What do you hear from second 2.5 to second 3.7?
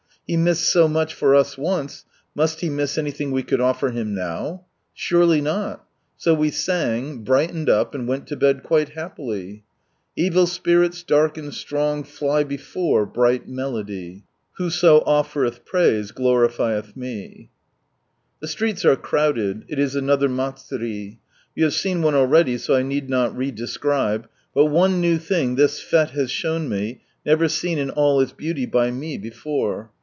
He miss anything we could